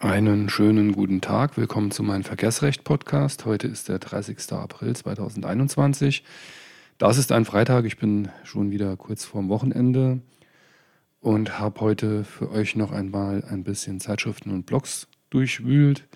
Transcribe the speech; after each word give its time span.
Einen 0.00 0.48
schönen 0.48 0.92
guten 0.92 1.20
Tag. 1.20 1.56
Willkommen 1.56 1.90
zu 1.90 2.04
meinem 2.04 2.22
Verkehrsrecht-Podcast. 2.22 3.46
Heute 3.46 3.66
ist 3.66 3.88
der 3.88 3.98
30. 3.98 4.52
April 4.52 4.94
2021. 4.94 6.22
Das 6.98 7.18
ist 7.18 7.32
ein 7.32 7.44
Freitag. 7.44 7.84
Ich 7.84 7.98
bin 7.98 8.28
schon 8.44 8.70
wieder 8.70 8.96
kurz 8.96 9.24
vorm 9.24 9.48
Wochenende 9.48 10.20
und 11.18 11.58
habe 11.58 11.80
heute 11.80 12.22
für 12.22 12.48
euch 12.52 12.76
noch 12.76 12.92
einmal 12.92 13.42
ein 13.50 13.64
bisschen 13.64 13.98
Zeitschriften 13.98 14.52
und 14.52 14.66
Blogs 14.66 15.08
durchwühlt. 15.30 16.06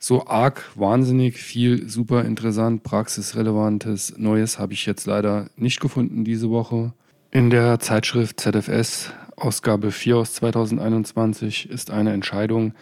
So 0.00 0.26
arg 0.26 0.64
wahnsinnig 0.74 1.36
viel 1.36 1.88
super 1.88 2.24
interessant, 2.24 2.82
praxisrelevantes 2.82 4.18
Neues 4.18 4.58
habe 4.58 4.72
ich 4.72 4.86
jetzt 4.86 5.06
leider 5.06 5.50
nicht 5.54 5.78
gefunden 5.78 6.24
diese 6.24 6.50
Woche. 6.50 6.92
In 7.30 7.50
der 7.50 7.78
Zeitschrift 7.78 8.40
ZFS 8.40 9.12
Ausgabe 9.40 9.92
4 9.92 10.16
aus 10.16 10.34
2021 10.34 11.70
ist 11.70 11.90
eine 11.90 12.12
Entscheidung 12.12 12.74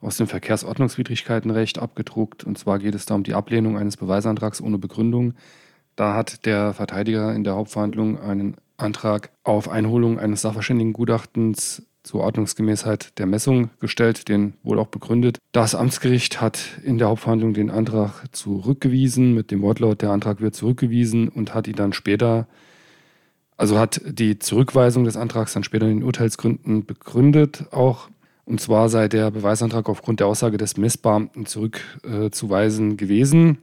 aus 0.00 0.18
dem 0.18 0.26
Verkehrsordnungswidrigkeitenrecht 0.26 1.78
abgedruckt. 1.78 2.44
Und 2.44 2.58
zwar 2.58 2.78
geht 2.78 2.94
es 2.94 3.06
da 3.06 3.14
um 3.14 3.22
die 3.22 3.34
Ablehnung 3.34 3.78
eines 3.78 3.96
Beweisantrags 3.96 4.60
ohne 4.60 4.78
Begründung. 4.78 5.34
Da 5.96 6.14
hat 6.14 6.44
der 6.44 6.74
Verteidiger 6.74 7.34
in 7.34 7.44
der 7.44 7.54
Hauptverhandlung 7.54 8.20
einen 8.20 8.56
Antrag 8.76 9.30
auf 9.44 9.68
Einholung 9.68 10.18
eines 10.18 10.42
Sachverständigengutachtens 10.42 11.86
zur 12.02 12.20
Ordnungsgemäßheit 12.20 13.18
der 13.18 13.24
Messung 13.24 13.70
gestellt, 13.80 14.28
den 14.28 14.54
wohl 14.62 14.78
auch 14.78 14.88
begründet. 14.88 15.38
Das 15.52 15.74
Amtsgericht 15.74 16.40
hat 16.40 16.80
in 16.84 16.98
der 16.98 17.08
Hauptverhandlung 17.08 17.54
den 17.54 17.70
Antrag 17.70 18.24
zurückgewiesen 18.32 19.32
mit 19.32 19.50
dem 19.50 19.62
Wortlaut, 19.62 20.02
der 20.02 20.10
Antrag 20.10 20.42
wird 20.42 20.54
zurückgewiesen 20.54 21.28
und 21.28 21.54
hat 21.54 21.66
ihn 21.66 21.76
dann 21.76 21.94
später 21.94 22.46
also 23.56 23.78
hat 23.78 24.00
die 24.04 24.38
Zurückweisung 24.38 25.04
des 25.04 25.16
Antrags 25.16 25.52
dann 25.52 25.64
später 25.64 25.86
in 25.86 25.98
den 25.98 26.04
Urteilsgründen 26.04 26.86
begründet 26.86 27.66
auch. 27.70 28.08
Und 28.44 28.60
zwar 28.60 28.88
sei 28.88 29.08
der 29.08 29.30
Beweisantrag 29.30 29.88
aufgrund 29.88 30.20
der 30.20 30.26
Aussage 30.26 30.58
des 30.58 30.76
Messbeamten 30.76 31.46
zurückzuweisen 31.46 32.92
äh, 32.92 32.94
gewesen. 32.96 33.58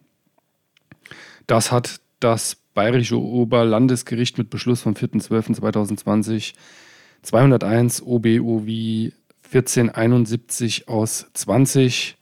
Das 1.46 1.72
hat 1.72 2.00
das 2.20 2.58
Bayerische 2.74 3.20
Oberlandesgericht 3.20 4.38
mit 4.38 4.50
Beschluss 4.50 4.82
vom 4.82 4.94
4.12.2020 4.94 6.54
201 7.22 8.02
OBOV 8.02 9.12
1471 9.54 10.88
aus 10.88 11.28
20 11.34 12.18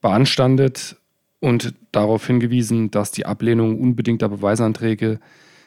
beanstandet 0.00 0.96
und 1.40 1.74
darauf 1.92 2.26
hingewiesen, 2.26 2.90
dass 2.90 3.12
die 3.12 3.24
Ablehnung 3.24 3.80
unbedingter 3.80 4.28
Beweisanträge 4.28 5.20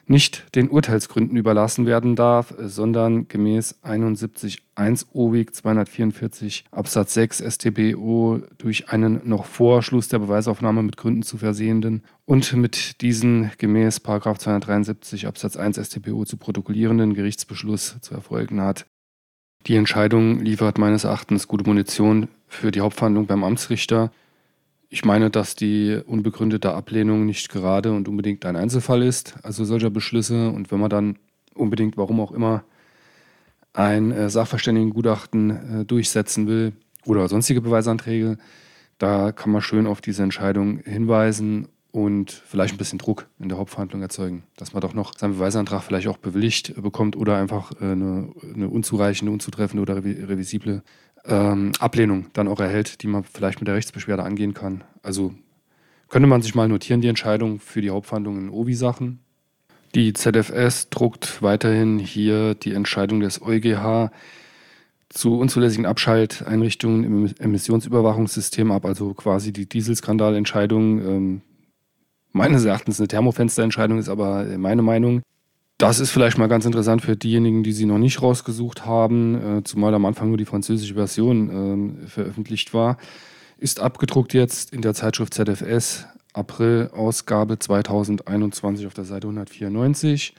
nicht 0.09 0.55
den 0.55 0.69
Urteilsgründen 0.69 1.37
überlassen 1.37 1.85
werden 1.85 2.15
darf, 2.15 2.53
sondern 2.57 3.27
gemäß 3.27 3.79
71.1 3.83 5.05
OWIG 5.13 5.53
244 5.53 6.65
Absatz 6.71 7.13
6 7.13 7.43
StBO 7.47 8.41
durch 8.57 8.89
einen 8.89 9.21
noch 9.23 9.45
vor 9.45 9.83
Schluss 9.83 10.07
der 10.07 10.19
Beweisaufnahme 10.19 10.81
mit 10.81 10.97
Gründen 10.97 11.21
zu 11.21 11.37
versehenden 11.37 12.03
und 12.25 12.53
mit 12.53 13.01
diesen 13.01 13.51
gemäß 13.59 13.97
273 13.97 15.27
Absatz 15.27 15.55
1 15.57 15.77
StBO 15.77 16.25
zu 16.25 16.37
protokollierenden 16.37 17.13
Gerichtsbeschluss 17.13 17.97
zu 18.01 18.13
erfolgen 18.15 18.61
hat. 18.61 18.87
Die 19.67 19.75
Entscheidung 19.75 20.39
liefert 20.39 20.77
meines 20.77 21.03
Erachtens 21.03 21.47
gute 21.47 21.65
Munition 21.65 22.29
für 22.47 22.71
die 22.71 22.81
Hauptverhandlung 22.81 23.27
beim 23.27 23.43
Amtsrichter. 23.43 24.11
Ich 24.91 25.05
meine, 25.05 25.29
dass 25.29 25.55
die 25.55 26.01
unbegründete 26.03 26.73
Ablehnung 26.73 27.27
nicht 27.27 27.49
gerade 27.49 27.91
und 27.93 28.07
unbedingt 28.07 28.43
ein 28.45 28.55
Einzelfall 28.55 29.03
ist, 29.03 29.35
also 29.43 29.63
solcher 29.63 29.91
Beschlüsse. 29.91 30.49
Und 30.49 30.71
wenn 30.71 30.79
man 30.79 30.89
dann 30.89 31.19
unbedingt, 31.53 31.95
warum 31.95 32.19
auch 32.19 32.31
immer, 32.31 32.63
ein 33.73 34.11
äh, 34.11 34.31
Sachverständigengutachten 34.31 35.81
äh, 35.81 35.85
durchsetzen 35.85 36.47
will 36.47 36.73
oder 37.05 37.27
sonstige 37.27 37.61
Beweisanträge, 37.61 38.39
da 38.97 39.31
kann 39.31 39.51
man 39.51 39.61
schön 39.61 39.85
auf 39.85 40.01
diese 40.01 40.23
Entscheidung 40.23 40.79
hinweisen 40.79 41.67
und 41.91 42.31
vielleicht 42.31 42.73
ein 42.73 42.77
bisschen 42.77 42.99
Druck 42.99 43.27
in 43.39 43.49
der 43.49 43.59
Hauptverhandlung 43.59 44.01
erzeugen, 44.01 44.43
dass 44.57 44.73
man 44.73 44.81
doch 44.81 44.93
noch 44.93 45.17
seinen 45.17 45.33
Beweisantrag 45.33 45.83
vielleicht 45.83 46.07
auch 46.07 46.17
bewilligt 46.17 46.73
bekommt 46.81 47.15
oder 47.15 47.37
einfach 47.37 47.71
äh, 47.79 47.91
eine, 47.91 48.31
eine 48.55 48.69
unzureichende, 48.69 49.31
unzutreffende 49.31 49.83
oder 49.83 50.03
revisible 50.03 50.81
ähm, 51.25 51.71
Ablehnung 51.79 52.27
dann 52.33 52.47
auch 52.47 52.59
erhält, 52.59 53.01
die 53.03 53.07
man 53.07 53.23
vielleicht 53.23 53.59
mit 53.59 53.67
der 53.67 53.75
Rechtsbeschwerde 53.75 54.23
angehen 54.23 54.53
kann. 54.53 54.83
Also 55.03 55.33
könnte 56.09 56.27
man 56.27 56.41
sich 56.41 56.55
mal 56.55 56.67
notieren, 56.67 57.01
die 57.01 57.07
Entscheidung 57.07 57.59
für 57.59 57.81
die 57.81 57.91
Hauptverhandlung 57.91 58.37
in 58.37 58.49
OVI-Sachen. 58.49 59.19
Die 59.95 60.13
ZFS 60.13 60.89
druckt 60.89 61.41
weiterhin 61.41 61.97
hier 61.99 62.55
die 62.55 62.73
Entscheidung 62.73 63.19
des 63.21 63.41
EuGH 63.41 64.11
zu 65.09 65.39
unzulässigen 65.39 65.87
Abschalteinrichtungen 65.87 67.03
im 67.03 67.33
Emissionsüberwachungssystem 67.39 68.71
ab, 68.71 68.85
also 68.85 69.13
quasi 69.15 69.51
die 69.51 69.67
Dieselskandalentscheidung. 69.67 70.99
Ähm, 70.99 71.41
meines 72.31 72.65
Erachtens 72.65 72.99
eine 72.99 73.07
Thermofensterentscheidung 73.07 73.97
ist 73.97 74.09
aber 74.09 74.45
meine 74.57 74.83
Meinung. 74.83 75.23
Das 75.79 76.01
ist 76.01 76.11
vielleicht 76.11 76.37
mal 76.37 76.49
ganz 76.49 76.65
interessant 76.65 77.01
für 77.03 77.15
diejenigen, 77.15 77.63
die 77.63 77.71
sie 77.71 77.85
noch 77.85 77.99
nicht 77.99 78.21
rausgesucht 78.21 78.85
haben, 78.85 79.59
äh, 79.59 79.63
zumal 79.63 79.93
am 79.93 80.05
Anfang 80.05 80.27
nur 80.27 80.37
die 80.37 80.43
französische 80.43 80.95
Version 80.95 82.01
äh, 82.03 82.07
veröffentlicht 82.07 82.73
war. 82.73 82.97
Ist 83.57 83.79
abgedruckt 83.79 84.33
jetzt 84.33 84.73
in 84.73 84.81
der 84.81 84.93
Zeitschrift 84.93 85.33
ZFS, 85.33 86.05
April, 86.33 86.89
Ausgabe 86.93 87.59
2021 87.59 88.87
auf 88.87 88.93
der 88.93 89.05
Seite 89.05 89.27
194. 89.27 90.35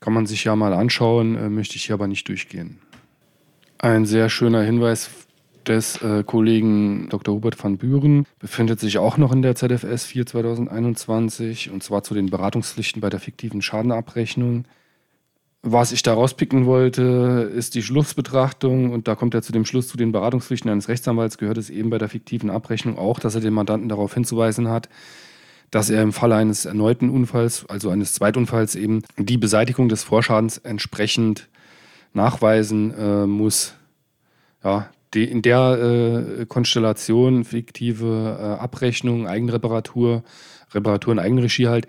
Kann 0.00 0.12
man 0.12 0.26
sich 0.26 0.44
ja 0.44 0.54
mal 0.54 0.74
anschauen, 0.74 1.34
äh, 1.34 1.48
möchte 1.48 1.76
ich 1.76 1.86
hier 1.86 1.94
aber 1.94 2.06
nicht 2.06 2.28
durchgehen. 2.28 2.78
Ein 3.78 4.04
sehr 4.04 4.28
schöner 4.28 4.60
Hinweis 4.60 5.08
des 5.68 6.00
äh, 6.02 6.24
Kollegen 6.24 7.08
Dr. 7.08 7.34
Hubert 7.34 7.62
van 7.62 7.78
Buren 7.78 8.26
befindet 8.38 8.80
sich 8.80 8.98
auch 8.98 9.16
noch 9.16 9.32
in 9.32 9.42
der 9.42 9.54
ZFS 9.54 10.04
4 10.04 10.26
2021 10.26 11.70
und 11.70 11.82
zwar 11.82 12.02
zu 12.02 12.14
den 12.14 12.30
Beratungspflichten 12.30 13.00
bei 13.00 13.10
der 13.10 13.20
fiktiven 13.20 13.62
Schadenabrechnung. 13.62 14.64
Was 15.64 15.92
ich 15.92 16.02
da 16.02 16.14
rauspicken 16.14 16.66
wollte, 16.66 17.50
ist 17.54 17.76
die 17.76 17.82
Schlussbetrachtung 17.82 18.90
und 18.90 19.06
da 19.06 19.14
kommt 19.14 19.34
er 19.34 19.42
zu 19.42 19.52
dem 19.52 19.64
Schluss, 19.64 19.86
zu 19.86 19.96
den 19.96 20.10
Beratungspflichten 20.10 20.68
eines 20.70 20.88
Rechtsanwalts 20.88 21.38
gehört 21.38 21.56
es 21.56 21.70
eben 21.70 21.88
bei 21.88 21.98
der 21.98 22.08
fiktiven 22.08 22.50
Abrechnung 22.50 22.98
auch, 22.98 23.20
dass 23.20 23.36
er 23.36 23.40
den 23.40 23.54
Mandanten 23.54 23.88
darauf 23.88 24.12
hinzuweisen 24.12 24.68
hat, 24.68 24.88
dass 25.70 25.88
er 25.88 26.02
im 26.02 26.12
Falle 26.12 26.34
eines 26.34 26.64
erneuten 26.64 27.10
Unfalls, 27.10 27.64
also 27.68 27.90
eines 27.90 28.12
Zweitunfalls 28.14 28.74
eben, 28.74 29.04
die 29.16 29.38
Beseitigung 29.38 29.88
des 29.88 30.02
Vorschadens 30.02 30.58
entsprechend 30.58 31.48
nachweisen 32.12 32.92
äh, 32.98 33.26
muss. 33.26 33.74
Ja, 34.64 34.90
die, 35.14 35.24
in 35.24 35.42
der 35.42 36.38
äh, 36.40 36.46
Konstellation, 36.46 37.44
fiktive 37.44 38.38
äh, 38.40 38.62
Abrechnung, 38.62 39.26
Eigenreparatur, 39.26 40.22
Reparatur 40.72 41.12
in 41.12 41.18
Eigenregie 41.18 41.68
halt, 41.68 41.86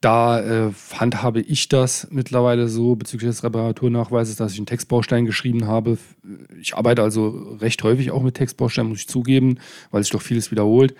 da 0.00 0.40
äh, 0.40 0.72
handhabe 0.94 1.40
ich 1.40 1.68
das 1.68 2.08
mittlerweile 2.10 2.68
so 2.68 2.96
bezüglich 2.96 3.30
des 3.30 3.42
Reparaturnachweises, 3.42 4.36
dass 4.36 4.52
ich 4.52 4.58
einen 4.58 4.66
Textbaustein 4.66 5.24
geschrieben 5.24 5.66
habe. 5.66 5.98
Ich 6.60 6.76
arbeite 6.76 7.02
also 7.02 7.56
recht 7.60 7.82
häufig 7.82 8.10
auch 8.10 8.22
mit 8.22 8.34
Textbausteinen, 8.34 8.90
muss 8.90 9.00
ich 9.00 9.08
zugeben, 9.08 9.58
weil 9.90 10.02
sich 10.02 10.12
doch 10.12 10.22
vieles 10.22 10.50
wiederholt 10.50 10.94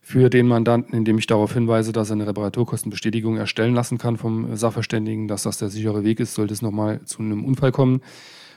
für 0.00 0.30
den 0.30 0.46
Mandanten, 0.46 0.96
indem 0.96 1.18
ich 1.18 1.26
darauf 1.26 1.52
hinweise, 1.52 1.92
dass 1.92 2.08
er 2.08 2.14
eine 2.14 2.26
Reparaturkostenbestätigung 2.26 3.36
erstellen 3.36 3.74
lassen 3.74 3.98
kann 3.98 4.16
vom 4.16 4.56
Sachverständigen, 4.56 5.28
dass 5.28 5.42
das 5.42 5.58
der 5.58 5.68
sichere 5.68 6.02
Weg 6.02 6.18
ist, 6.18 6.32
sollte 6.32 6.54
es 6.54 6.62
nochmal 6.62 7.02
zu 7.04 7.20
einem 7.20 7.44
Unfall 7.44 7.72
kommen. 7.72 8.00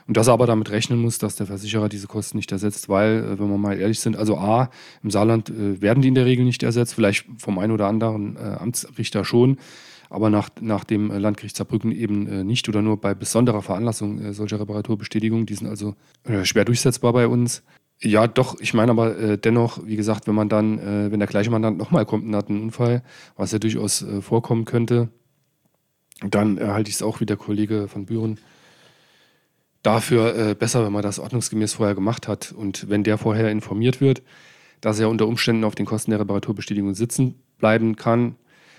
Und 0.06 0.16
dass 0.16 0.28
er 0.28 0.34
aber 0.34 0.46
damit 0.46 0.70
rechnen 0.70 1.00
muss, 1.00 1.18
dass 1.18 1.36
der 1.36 1.46
Versicherer 1.46 1.88
diese 1.88 2.06
Kosten 2.06 2.36
nicht 2.36 2.52
ersetzt, 2.52 2.88
weil, 2.88 3.24
äh, 3.24 3.38
wenn 3.38 3.48
wir 3.48 3.58
mal 3.58 3.78
ehrlich 3.78 4.00
sind, 4.00 4.16
also 4.16 4.36
A, 4.36 4.70
im 5.02 5.10
Saarland 5.10 5.50
äh, 5.50 5.80
werden 5.80 6.02
die 6.02 6.08
in 6.08 6.14
der 6.14 6.26
Regel 6.26 6.44
nicht 6.44 6.62
ersetzt, 6.62 6.94
vielleicht 6.94 7.26
vom 7.38 7.58
einen 7.58 7.72
oder 7.72 7.86
anderen 7.86 8.36
äh, 8.36 8.40
Amtsrichter 8.40 9.24
schon, 9.24 9.58
aber 10.10 10.28
nach, 10.28 10.50
nach 10.60 10.84
dem 10.84 11.10
Landgericht 11.10 11.56
Saarbrücken 11.56 11.90
eben 11.90 12.46
nicht 12.46 12.68
oder 12.68 12.82
nur 12.82 12.98
bei 12.98 13.14
besonderer 13.14 13.62
Veranlassung 13.62 14.34
solcher 14.34 14.60
Reparaturbestätigungen. 14.60 15.46
Die 15.46 15.54
sind 15.54 15.68
also 15.68 15.94
schwer 16.42 16.66
durchsetzbar 16.66 17.14
bei 17.14 17.26
uns. 17.26 17.62
Ja, 18.04 18.26
doch, 18.26 18.58
ich 18.60 18.74
meine 18.74 18.90
aber 18.90 19.16
äh, 19.16 19.38
dennoch, 19.38 19.86
wie 19.86 19.94
gesagt, 19.94 20.26
wenn 20.26 20.34
man 20.34 20.48
dann, 20.48 20.78
äh, 20.78 21.12
wenn 21.12 21.20
der 21.20 21.28
gleiche 21.28 21.50
Mandant 21.50 21.78
nochmal 21.78 22.04
kommt 22.04 22.26
und 22.26 22.34
hat 22.34 22.50
einen 22.50 22.60
Unfall, 22.60 23.02
was 23.36 23.52
ja 23.52 23.60
durchaus 23.60 24.02
äh, 24.02 24.20
vorkommen 24.20 24.64
könnte, 24.64 25.08
dann 26.20 26.58
halte 26.60 26.88
ich 26.88 26.96
es 26.96 27.02
auch 27.02 27.20
wie 27.20 27.26
der 27.26 27.36
Kollege 27.36 27.88
von 27.88 28.04
Büren 28.04 28.38
dafür 29.82 30.36
äh, 30.36 30.54
besser, 30.54 30.84
wenn 30.84 30.92
man 30.92 31.02
das 31.02 31.18
ordnungsgemäß 31.18 31.74
vorher 31.74 31.94
gemacht 31.94 32.28
hat. 32.28 32.52
Und 32.52 32.88
wenn 32.88 33.04
der 33.04 33.18
vorher 33.18 33.50
informiert 33.50 34.00
wird, 34.00 34.22
dass 34.80 34.98
er 34.98 35.08
unter 35.08 35.26
Umständen 35.26 35.64
auf 35.64 35.74
den 35.74 35.86
Kosten 35.86 36.10
der 36.10 36.20
Reparaturbestätigung 36.20 36.94
sitzen 36.94 37.36
bleiben 37.58 37.96
kann 37.96 38.36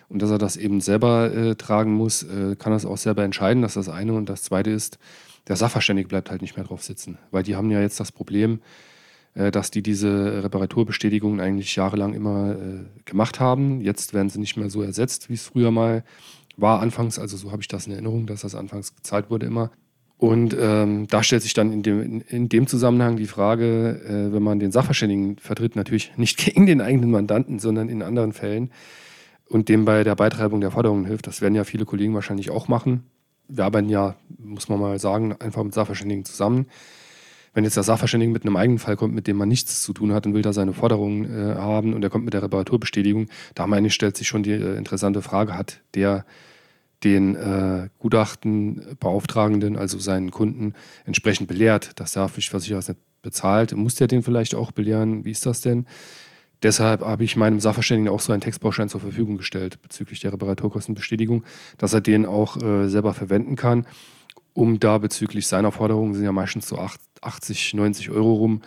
und 0.10 0.22
dass 0.22 0.32
er 0.32 0.38
das 0.38 0.58
eben 0.58 0.82
selber 0.82 1.34
äh, 1.34 1.56
tragen 1.56 1.94
muss, 1.94 2.24
äh, 2.24 2.56
kann 2.58 2.74
er 2.74 2.78
es 2.78 2.86
auch 2.86 2.98
selber 2.98 3.24
entscheiden. 3.24 3.62
Das 3.62 3.76
ist 3.76 3.88
das 3.88 3.94
eine. 3.94 4.14
Und 4.14 4.30
das 4.30 4.44
zweite 4.44 4.70
ist, 4.70 4.98
der 5.48 5.56
Sachverständige 5.56 6.08
bleibt 6.08 6.30
halt 6.30 6.42
nicht 6.42 6.56
mehr 6.56 6.66
drauf 6.66 6.84
sitzen. 6.84 7.18
Weil 7.32 7.44
die 7.44 7.56
haben 7.56 7.70
ja 7.70 7.82
jetzt 7.82 8.00
das 8.00 8.12
Problem, 8.12 8.60
äh, 9.34 9.52
dass 9.52 9.72
die 9.72 9.82
diese 9.82 10.44
Reparaturbestätigungen 10.44 11.40
eigentlich 11.40 11.76
jahrelang 11.76 12.14
immer 12.14 12.56
äh, 12.56 12.86
gemacht 13.06 13.40
haben. 13.40 13.82
Jetzt 13.82 14.14
werden 14.14 14.30
sie 14.30 14.40
nicht 14.40 14.56
mehr 14.58 14.70
so 14.70 14.82
ersetzt, 14.82 15.30
wie 15.30 15.34
es 15.34 15.44
früher 15.44 15.72
mal 15.72 16.04
war 16.56 16.82
anfangs. 16.82 17.20
Also 17.20 17.36
so 17.36 17.52
habe 17.52 17.62
ich 17.62 17.68
das 17.68 17.88
in 17.88 17.94
Erinnerung, 17.94 18.28
dass 18.28 18.42
das 18.42 18.56
anfangs 18.56 18.96
gezahlt 18.96 19.30
wurde 19.30 19.46
immer. 19.46 19.72
Und 20.18 20.56
ähm, 20.57 21.07
da 21.07 21.21
stellt 21.21 21.42
sich 21.42 21.54
dann 21.54 21.74
in 21.74 21.83
dem, 21.83 22.21
in, 22.27 22.48
dem 22.48 22.68
Zusammenhang 22.68 23.18
die 23.18 23.25
Frage, 23.25 24.01
äh, 24.07 24.33
wenn 24.33 24.44
man 24.44 24.60
den 24.60 24.71
Sachverständigen 24.71 25.38
vertritt, 25.38 25.75
natürlich 25.75 26.13
nicht 26.18 26.38
gegen 26.45 26.65
den 26.65 26.81
eigenen 26.81 27.12
Mandanten, 27.12 27.60
sondern 27.60 27.89
in 27.89 28.01
anderen 28.01 28.31
Fällen 28.31 28.71
und 29.50 29.69
dem 29.69 29.86
bei 29.86 30.04
der 30.04 30.15
Beitreibung 30.15 30.62
der 30.62 30.71
Forderungen 30.71 31.06
hilft. 31.06 31.27
Das 31.27 31.42
werden 31.42 31.56
ja 31.56 31.63
viele 31.63 31.86
Kollegen 31.86 32.13
wahrscheinlich 32.13 32.51
auch 32.51 32.68
machen. 32.68 33.04
Wir 33.48 33.65
arbeiten 33.65 33.89
ja, 33.89 34.15
muss 34.38 34.69
man 34.69 34.80
mal 34.80 34.98
sagen, 35.00 35.36
einfach 35.39 35.63
mit 35.63 35.74
Sachverständigen 35.74 36.25
zusammen. 36.25 36.68
Wenn 37.54 37.66
jetzt 37.66 37.75
der 37.75 37.83
Sachverständige 37.83 38.31
mit 38.31 38.45
einem 38.45 38.56
eigenen 38.56 38.80
Fall 38.80 38.95
kommt, 38.95 39.13
mit 39.13 39.27
dem 39.27 39.38
man 39.38 39.48
nichts 39.48 39.83
zu 39.83 39.94
tun 39.94 40.13
hat 40.13 40.25
und 40.25 40.33
will 40.33 40.42
da 40.42 40.54
seine 40.54 40.74
Forderungen 40.74 41.25
äh, 41.25 41.56
haben 41.56 41.94
und 41.94 42.04
er 42.04 42.09
kommt 42.09 42.25
mit 42.25 42.33
der 42.33 42.42
Reparaturbestätigung, 42.42 43.27
da 43.54 43.68
meine 43.68 43.88
ich, 43.88 43.94
stellt 43.94 44.18
sich 44.18 44.27
schon 44.27 44.42
die 44.42 44.51
äh, 44.51 44.75
interessante 44.75 45.21
Frage, 45.21 45.56
hat 45.56 45.81
der 45.94 46.25
den 47.04 47.36
äh, 47.36 47.90
Gutachtenbeauftragenden, 48.00 49.78
also 49.78 50.00
seinen 50.00 50.32
Kunden, 50.32 50.74
entsprechend 51.06 51.48
belehrt, 51.48 52.00
dass 52.00 52.14
der 52.14 52.24
Haftpflichtversicherer 52.24 52.80
es 52.80 52.88
nicht 52.88 53.00
bezahlt. 53.22 53.76
Muss 53.76 53.96
der 53.96 54.08
den 54.08 54.24
vielleicht 54.24 54.56
auch 54.56 54.72
belehren? 54.72 55.26
Wie 55.26 55.32
ist 55.32 55.46
das 55.46 55.62
denn? 55.62 55.86
Deshalb 56.62 57.02
habe 57.02 57.26
ich 57.26 57.36
meinem 57.36 57.60
Sachverständigen 57.60 58.14
auch 58.14 58.22
so 58.22 58.32
einen 58.32 58.42
Textbaustein 58.42 58.88
zur 58.88 59.02
Verfügung 59.02 59.38
gestellt 59.38 59.82
bezüglich 59.82 60.22
der 60.22 60.32
Reparaturkostenbestätigung, 60.32 61.44
dass 61.78 61.94
er 61.94 62.00
den 62.00 62.26
auch 62.26 62.62
äh, 62.62 62.88
selber 62.88 63.14
verwenden 63.14 63.58
kann, 63.58 63.86
um 64.54 64.80
da 64.80 64.98
bezüglich 64.98 65.48
seiner 65.48 65.74
Forderungen, 65.74 66.14
sind 66.14 66.24
ja 66.24 66.32
meistens 66.32 66.68
so 66.68 66.78
80, 67.22 67.74
90 67.74 68.12
Euro 68.12 68.34
rum, 68.36 68.62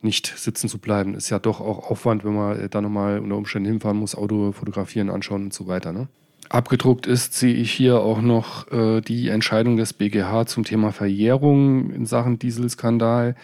nicht 0.00 0.32
sitzen 0.36 0.68
zu 0.68 0.78
bleiben. 0.78 1.14
Ist 1.14 1.30
ja 1.30 1.38
doch 1.38 1.60
auch 1.60 1.90
Aufwand, 1.90 2.24
wenn 2.24 2.34
man 2.34 2.68
da 2.70 2.80
nochmal 2.80 3.18
unter 3.18 3.36
Umständen 3.36 3.68
hinfahren 3.68 3.98
muss, 3.98 4.14
Auto 4.14 4.52
fotografieren, 4.52 5.10
anschauen 5.10 5.44
und 5.44 5.54
so 5.54 5.66
weiter. 5.66 5.92
Ne? 5.92 6.08
Abgedruckt 6.52 7.06
ist, 7.06 7.32
sehe 7.32 7.54
ich 7.54 7.72
hier 7.72 8.00
auch 8.00 8.20
noch 8.20 8.70
äh, 8.70 9.00
die 9.00 9.28
Entscheidung 9.28 9.78
des 9.78 9.94
BGH 9.94 10.44
zum 10.44 10.64
Thema 10.64 10.92
Verjährung 10.92 11.90
in 11.90 12.04
Sachen 12.04 12.38
Dieselskandal. 12.38 13.36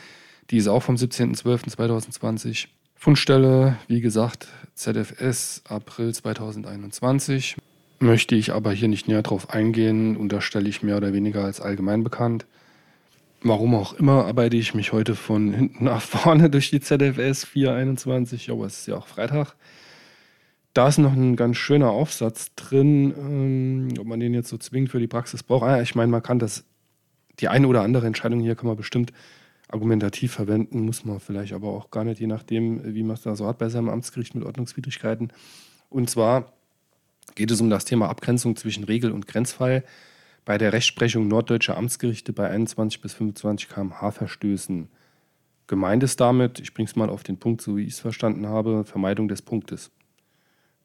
Die 0.50 0.58
ist 0.58 0.69
auch 0.69 0.82
vom 0.82 0.96
17.12.2020. 0.96 2.66
Fundstelle, 2.94 3.78
wie 3.87 4.02
gesagt, 4.02 4.49
ZFS 4.75 5.62
April 5.66 6.12
2021. 6.12 7.56
Möchte 7.99 8.34
ich 8.34 8.52
aber 8.52 8.72
hier 8.72 8.88
nicht 8.88 9.08
näher 9.08 9.22
drauf 9.22 9.50
eingehen, 9.50 10.19
unterstelle 10.19 10.69
ich 10.69 10.82
mehr 10.82 10.99
oder 10.99 11.14
weniger 11.14 11.44
als 11.44 11.62
allgemein 11.62 12.04
bekannt. 12.04 12.44
Warum 13.40 13.75
auch 13.75 13.94
immer 13.94 14.26
arbeite 14.26 14.58
ich 14.58 14.75
mich 14.75 14.93
heute 14.93 15.14
von 15.14 15.54
hinten 15.54 15.84
nach 15.84 16.02
vorne 16.02 16.50
durch 16.50 16.69
die 16.69 16.81
ZFS 16.81 17.46
421, 17.46 18.50
aber 18.50 18.66
es 18.66 18.81
ist 18.81 18.87
ja 18.88 18.96
auch 18.96 19.06
Freitag. 19.06 19.54
Da 20.74 20.88
ist 20.88 20.98
noch 20.98 21.12
ein 21.12 21.36
ganz 21.36 21.56
schöner 21.56 21.90
Aufsatz 21.90 22.54
drin, 22.54 23.14
ähm, 23.18 23.94
ob 23.98 24.06
man 24.06 24.20
den 24.20 24.34
jetzt 24.34 24.48
so 24.48 24.58
zwingend 24.58 24.90
für 24.90 25.00
die 25.00 25.06
Praxis 25.06 25.42
braucht. 25.42 25.64
Ah, 25.64 25.80
ich 25.80 25.94
meine, 25.94 26.10
man 26.10 26.22
kann 26.22 26.38
das, 26.38 26.64
die 27.40 27.48
eine 27.48 27.66
oder 27.66 27.82
andere 27.82 28.06
Entscheidung 28.06 28.40
hier 28.40 28.54
kann 28.54 28.66
man 28.66 28.76
bestimmt 28.76 29.12
argumentativ 29.68 30.32
verwenden, 30.32 30.80
muss 30.80 31.04
man 31.04 31.20
vielleicht 31.20 31.52
aber 31.52 31.68
auch 31.68 31.90
gar 31.90 32.04
nicht, 32.04 32.20
je 32.20 32.26
nachdem, 32.26 32.94
wie 32.94 33.02
man 33.02 33.14
es 33.14 33.22
da 33.22 33.36
so 33.36 33.46
hat 33.46 33.58
bei 33.58 33.68
seinem 33.68 33.90
Amtsgericht 33.90 34.34
mit 34.34 34.44
Ordnungswidrigkeiten. 34.44 35.32
Und 35.90 36.08
zwar 36.08 36.52
geht 37.34 37.50
es 37.50 37.60
um 37.60 37.70
das 37.70 37.84
Thema 37.84 38.08
Abgrenzung 38.08 38.56
zwischen 38.56 38.84
Regel- 38.84 39.12
und 39.12 39.26
Grenzfall 39.26 39.84
bei 40.44 40.56
der 40.56 40.72
Rechtsprechung 40.72 41.28
norddeutscher 41.28 41.76
Amtsgerichte 41.76 42.32
bei 42.32 42.48
21 42.48 43.02
bis 43.02 43.14
25 43.14 43.68
km/h 43.68 44.10
Verstößen. 44.12 44.88
Gemeint 45.66 46.02
ist 46.02 46.20
damit, 46.20 46.58
ich 46.60 46.72
bringe 46.72 46.88
es 46.88 46.96
mal 46.96 47.10
auf 47.10 47.22
den 47.22 47.36
Punkt, 47.36 47.60
so 47.60 47.76
wie 47.76 47.82
ich 47.82 47.92
es 47.92 48.00
verstanden 48.00 48.46
habe, 48.46 48.84
Vermeidung 48.84 49.28
des 49.28 49.42
Punktes. 49.42 49.90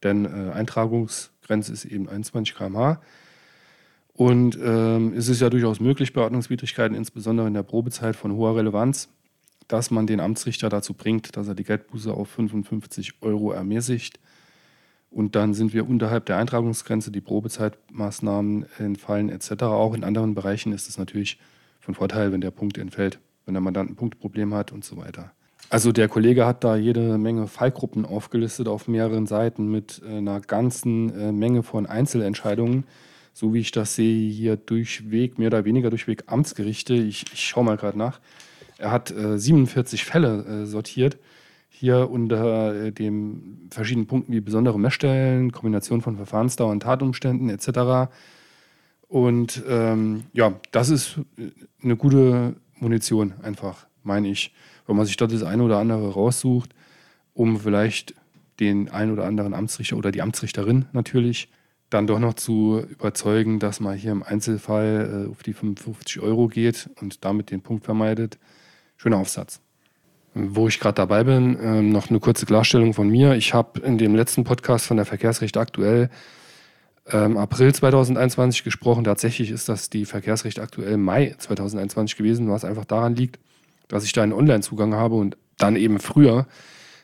Denn 0.04 0.26
äh, 0.26 0.52
Eintragungsgrenze 0.52 1.74
ist 1.74 1.86
eben 1.86 2.10
21 2.10 2.56
km/h. 2.56 3.02
Und 4.14 4.60
ähm, 4.64 5.14
es 5.16 5.28
ist 5.28 5.42
ja 5.42 5.50
durchaus 5.50 5.80
möglich 5.80 6.14
bei 6.14 6.22
Ordnungswidrigkeiten, 6.22 6.96
insbesondere 6.96 7.48
in 7.48 7.54
der 7.54 7.64
Probezeit 7.64 8.16
von 8.16 8.34
hoher 8.34 8.56
Relevanz, 8.56 9.10
dass 9.68 9.90
man 9.90 10.06
den 10.06 10.20
Amtsrichter 10.20 10.70
dazu 10.70 10.94
bringt, 10.94 11.36
dass 11.36 11.48
er 11.48 11.56
die 11.56 11.64
Geldbuße 11.64 12.14
auf 12.14 12.30
55 12.30 13.22
Euro 13.22 13.52
ermäßigt. 13.52 14.20
Und 15.10 15.36
dann 15.36 15.54
sind 15.54 15.74
wir 15.74 15.88
unterhalb 15.88 16.26
der 16.26 16.38
Eintragungsgrenze, 16.38 17.12
die 17.12 17.22
Probezeitmaßnahmen 17.22 18.66
entfallen 18.78 19.30
etc. 19.30 19.64
Auch 19.64 19.94
in 19.94 20.04
anderen 20.04 20.36
Bereichen 20.36 20.74
ist 20.74 20.90
es 20.90 20.98
natürlich 20.98 21.40
von 21.80 21.96
Vorteil, 21.96 22.32
wenn 22.32 22.42
der 22.42 22.52
Punkt 22.52 22.78
entfällt, 22.78 23.20
wenn 23.46 23.54
der 23.54 23.62
Mandant 23.62 23.92
ein 23.92 23.96
Punktproblem 23.96 24.54
hat 24.54 24.72
und 24.72 24.84
so 24.84 24.98
weiter. 24.98 25.32
Also 25.74 25.92
der 25.92 26.08
Kollege 26.08 26.46
hat 26.46 26.64
da 26.64 26.76
jede 26.76 27.18
Menge 27.18 27.48
Fallgruppen 27.48 28.06
aufgelistet 28.06 28.68
auf 28.68 28.88
mehreren 28.88 29.26
Seiten 29.26 29.72
mit 29.72 30.02
äh, 30.06 30.18
einer 30.18 30.40
ganzen 30.40 31.10
äh, 31.18 31.32
Menge 31.32 31.64
von 31.64 31.86
Einzelentscheidungen 31.88 32.86
so 33.34 33.54
wie 33.54 33.60
ich 33.60 33.72
das 33.72 33.96
sehe, 33.96 34.30
hier 34.30 34.58
durchweg, 34.58 35.40
mehr 35.40 35.48
oder 35.48 35.66
weniger 35.66 35.90
durchweg 35.90 36.24
Amtsgerichte. 36.28 36.94
Ich, 36.94 37.26
ich 37.34 37.46
schaue 37.48 37.66
mal 37.66 37.78
gerade 37.78 37.98
nach. 37.98 38.20
Er 38.78 38.92
hat 38.92 39.12
äh, 39.12 39.38
47 39.38 40.06
Fälle 40.06 40.46
äh, 40.46 40.66
sortiert. 40.66 41.18
Hier 41.70 42.10
unter 42.10 42.76
äh, 42.76 42.92
den 42.92 43.68
verschiedenen 43.72 44.08
Punkten 44.08 44.32
wie 44.32 44.42
besondere 44.42 44.80
Messstellen, 44.80 45.52
Kombination 45.52 46.02
von 46.02 46.16
Verfahrensdauer 46.16 46.72
und 46.72 46.82
Tatumständen 46.82 47.50
etc. 47.50 48.12
Und 49.08 49.64
ähm, 49.68 50.24
ja, 50.34 50.54
das 50.72 50.90
ist 50.90 51.20
äh, 51.38 51.50
eine 51.84 51.96
gute 51.96 52.56
Munition, 52.80 53.34
einfach, 53.42 53.88
meine 54.04 54.30
ich. 54.30 54.54
Wenn 54.88 54.96
man 54.96 55.06
sich 55.06 55.18
dort 55.18 55.32
das 55.32 55.44
eine 55.44 55.64
oder 55.64 55.78
andere 55.78 56.14
raussucht, 56.14 56.74
um 57.34 57.60
vielleicht 57.60 58.16
den 58.60 58.90
einen 58.90 59.12
oder 59.12 59.26
anderen 59.26 59.54
Amtsrichter 59.54 59.98
oder 59.98 60.12
die 60.12 60.22
Amtsrichterin 60.22 60.86
natürlich 60.92 61.50
dann 61.90 62.08
doch 62.08 62.20
noch 62.20 62.34
zu 62.34 62.84
überzeugen, 62.90 63.60
dass 63.60 63.80
man 63.80 63.96
hier 63.96 64.12
im 64.12 64.24
Einzelfall 64.24 65.28
äh, 65.28 65.32
auf 65.32 65.44
die 65.44 65.54
55 65.54 66.22
Euro 66.22 66.48
geht 66.48 66.90
und 67.02 67.24
damit 67.24 67.52
den 67.52 67.62
Punkt 67.62 67.86
vermeidet. 67.86 68.40
Schöner 68.98 69.18
Aufsatz. 69.18 69.62
Wo 70.34 70.68
ich 70.68 70.80
gerade 70.80 70.96
dabei 70.96 71.24
bin, 71.24 71.60
äh, 71.60 71.82
noch 71.82 72.10
eine 72.10 72.20
kurze 72.20 72.46
Klarstellung 72.46 72.94
von 72.94 73.08
mir. 73.10 73.36
Ich 73.36 73.54
habe 73.54 73.80
in 73.82 73.98
dem 73.98 74.16
letzten 74.16 74.44
Podcast 74.44 74.88
von 74.88 74.98
der 74.98 75.06
Verkehrsrecht 75.06 75.56
aktuell 75.58 76.10
ähm, 77.12 77.38
April 77.38 77.74
2021 77.74 78.64
gesprochen. 78.64 79.04
Tatsächlich 79.04 79.52
ist 79.52 79.70
das 79.70 79.90
die 79.90 80.06
Verkehrsrecht 80.06 80.60
aktuell 80.60 80.98
Mai 80.98 81.36
2021 81.38 82.18
gewesen, 82.18 82.50
was 82.50 82.66
einfach 82.66 82.86
daran 82.86 83.16
liegt, 83.16 83.40
dass 83.94 84.06
ich 84.06 84.12
da 84.12 84.24
einen 84.24 84.34
Online-Zugang 84.34 84.96
habe 84.96 85.16
und 85.16 85.38
dann 85.58 85.76
eben 85.76 86.00
früher 86.00 86.48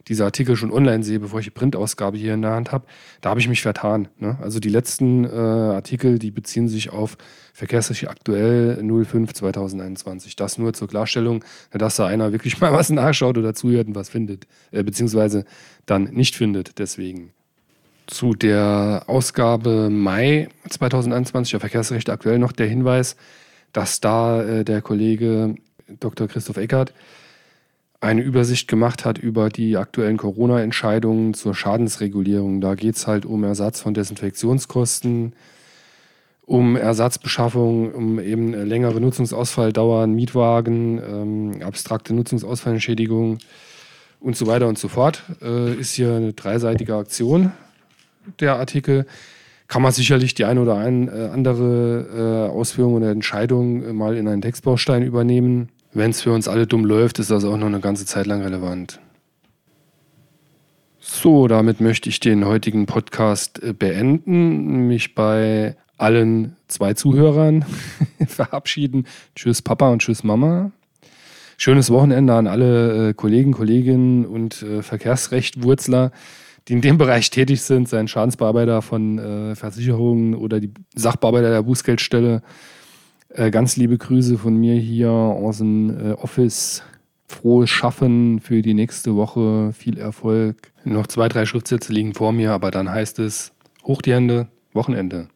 diese 0.08 0.26
Artikel 0.26 0.56
schon 0.56 0.72
online 0.72 1.04
sehe, 1.04 1.20
bevor 1.20 1.40
ich 1.40 1.46
die 1.46 1.52
Printausgabe 1.52 2.18
hier 2.18 2.34
in 2.34 2.42
der 2.42 2.52
Hand 2.52 2.72
habe, 2.72 2.88
da 3.22 3.30
habe 3.30 3.40
ich 3.40 3.48
mich 3.48 3.62
vertan. 3.62 4.08
Ne? 4.18 4.40
Also 4.42 4.60
die 4.60 4.70
letzten 4.70 5.24
äh, 5.24 5.30
Artikel, 5.30 6.18
die 6.18 6.32
beziehen 6.32 6.68
sich 6.68 6.90
auf 6.90 7.16
Verkehrsrecht 7.54 8.10
aktuell 8.10 8.84
05 8.84 9.34
2021. 9.34 10.36
Das 10.36 10.58
nur 10.58 10.74
zur 10.74 10.88
Klarstellung, 10.88 11.44
dass 11.72 11.98
da 11.98 12.08
einer 12.08 12.32
wirklich 12.32 12.60
mal 12.62 12.74
was 12.74 12.90
nachschaut 12.90 13.38
oder 13.38 13.54
zuhört 13.54 13.88
und 13.88 13.96
was 13.96 14.10
findet, 14.10 14.48
äh, 14.72 14.82
beziehungsweise 14.82 15.46
dann 15.86 16.06
nicht 16.06 16.36
findet. 16.36 16.80
Deswegen 16.80 17.32
zu 18.08 18.34
der 18.34 19.04
Ausgabe 19.06 19.92
Mai 19.92 20.50
2021 20.68 21.52
der 21.52 21.60
Verkehrsrecht 21.60 22.10
aktuell 22.10 22.40
noch 22.40 22.52
der 22.52 22.66
Hinweis, 22.66 23.16
dass 23.74 24.00
da 24.00 24.42
äh, 24.42 24.66
der 24.66 24.82
Kollege 24.82 25.54
Dr. 26.00 26.28
Christoph 26.28 26.58
Eckert 26.58 26.94
eine 28.02 28.22
Übersicht 28.22 28.68
gemacht 28.68 29.04
hat 29.04 29.18
über 29.18 29.50
die 29.50 29.78
aktuellen 29.78 30.18
Corona-Entscheidungen 30.18 31.34
zur 31.34 31.54
Schadensregulierung. 31.54 32.62
Da 32.62 32.76
geht 32.76 32.96
es 32.96 33.08
halt 33.08 33.26
um 33.26 33.44
Ersatz 33.44 33.82
von 33.82 33.94
Desinfektionskosten, 33.94 35.34
um 36.46 36.76
Ersatzbeschaffung, 36.76 37.92
um 37.92 38.20
eben 38.20 38.54
längere 38.54 39.02
Nutzungsausfalldauern, 39.02 40.14
Mietwagen, 40.14 40.98
ähm, 40.98 41.62
abstrakte 41.62 42.14
Nutzungsausfallentschädigung 42.14 43.40
und 44.22 44.38
so 44.38 44.48
weiter 44.48 44.68
und 44.68 44.80
so 44.80 44.88
fort. 44.88 45.24
Äh, 45.42 45.74
ist 45.74 45.94
hier 45.94 46.16
eine 46.16 46.34
dreiseitige 46.34 46.96
Aktion, 46.96 47.52
der 48.40 48.56
Artikel. 48.56 49.06
Kann 49.68 49.82
man 49.82 49.92
sicherlich 49.92 50.34
die 50.34 50.46
eine 50.46 50.62
oder 50.62 50.78
ein, 50.78 51.10
äh, 51.10 51.30
andere 51.32 52.48
äh, 52.50 52.52
Ausführung 52.52 52.96
oder 52.96 53.12
Entscheidung 53.12 53.84
äh, 53.84 53.94
mal 53.94 54.16
in 54.16 54.28
einen 54.28 54.42
Textbaustein 54.42 55.04
übernehmen 55.04 55.70
wenn 55.94 56.12
es 56.12 56.22
für 56.22 56.32
uns 56.32 56.48
alle 56.48 56.68
dumm 56.68 56.86
läuft, 56.86 57.20
ist 57.20 57.32
das 57.32 57.44
auch 57.44 57.58
noch 57.58 57.68
eine 57.68 57.80
ganze 57.80 58.06
Zeit 58.06 58.28
lang 58.28 58.42
relevant. 58.42 59.00
So, 61.00 61.48
damit 61.48 61.82
möchte 61.82 62.10
ich 62.10 62.20
den 62.20 62.46
heutigen 62.46 62.86
Podcast 62.86 63.64
äh, 63.64 63.74
beenden, 63.74 64.88
mich 64.88 65.16
bei 65.16 65.76
allen 65.98 66.56
zwei 66.68 66.94
Zuhörern 66.94 67.66
verabschieden. 68.28 69.08
Tschüss 69.36 69.62
Papa 69.62 69.90
und 69.90 70.02
tschüss 70.02 70.24
Mama. 70.24 70.72
Schönes 71.58 71.90
Wochenende 71.90 72.34
an 72.34 72.48
alle 72.48 73.10
äh, 73.10 73.14
Kollegen, 73.14 73.54
Kolleginnen 73.54 74.26
und 74.26 74.62
äh, 74.62 74.84
Verkehrsrechtwurzler, 74.84 76.12
die 76.68 76.74
in 76.74 76.82
dem 76.82 76.98
Bereich 76.98 77.32
tätig 77.32 77.62
sind, 77.62 77.90
seien 77.90 78.08
Schadensbearbeiter 78.08 78.84
von 78.84 79.56
Versicherungen 79.56 80.36
oder 80.36 80.60
die 80.60 80.72
Sachbearbeiter 80.94 81.50
der 81.50 81.64
Bußgeldstelle. 81.64 82.44
Äh, 83.30 83.52
ganz 83.52 83.78
liebe 83.78 83.98
Grüße 83.98 84.40
von 84.40 84.56
mir 84.56 84.74
hier 84.76 85.12
aus 85.12 85.60
dem 85.60 85.90
äh, 85.90 86.12
Office. 86.14 86.84
Frohes 87.28 87.70
Schaffen 87.70 88.40
für 88.40 88.64
die 88.64 88.74
nächste 88.74 89.16
Woche. 89.16 89.72
Viel 89.74 90.00
Erfolg. 90.00 90.74
Noch 90.84 91.06
zwei, 91.06 91.28
drei 91.28 91.46
Schriftsätze 91.46 91.94
liegen 91.94 92.16
vor 92.16 92.32
mir, 92.32 92.52
aber 92.52 92.72
dann 92.72 92.90
heißt 92.90 93.20
es 93.20 93.54
hoch 93.84 94.02
die 94.02 94.14
Hände, 94.14 94.48
Wochenende. 94.74 95.30